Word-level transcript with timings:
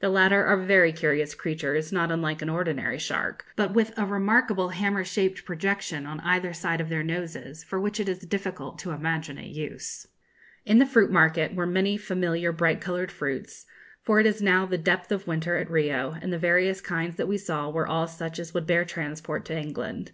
The 0.00 0.08
latter 0.08 0.46
are 0.46 0.56
very 0.56 0.92
curious 0.94 1.34
creatures, 1.34 1.92
not 1.92 2.10
unlike 2.10 2.40
an 2.40 2.48
ordinary 2.48 2.98
shark, 2.98 3.44
but 3.54 3.74
with 3.74 3.92
a 3.98 4.06
remarkable 4.06 4.70
hammer 4.70 5.04
shaped 5.04 5.44
projection 5.44 6.06
on 6.06 6.20
either 6.20 6.54
side 6.54 6.80
of 6.80 6.88
their 6.88 7.02
noses 7.02 7.62
for 7.64 7.78
which 7.78 8.00
it 8.00 8.08
is 8.08 8.20
difficult 8.20 8.78
to 8.78 8.92
imagine 8.92 9.36
a 9.36 9.46
use. 9.46 10.06
In 10.64 10.78
the 10.78 10.86
fruit 10.86 11.10
market 11.10 11.54
were 11.54 11.66
many 11.66 11.98
familiar 11.98 12.50
bright 12.50 12.80
coloured 12.80 13.12
fruits; 13.12 13.66
for 14.00 14.18
it 14.18 14.24
is 14.24 14.40
now 14.40 14.64
the 14.64 14.78
depth 14.78 15.12
of 15.12 15.26
winter 15.26 15.56
at 15.58 15.70
Rio, 15.70 16.12
and 16.12 16.32
the 16.32 16.38
various 16.38 16.80
kinds 16.80 17.16
that 17.16 17.28
we 17.28 17.36
saw 17.36 17.68
were 17.68 17.86
all 17.86 18.06
such 18.06 18.38
as 18.38 18.54
would 18.54 18.66
bear 18.66 18.86
transport 18.86 19.44
to 19.44 19.54
England. 19.54 20.12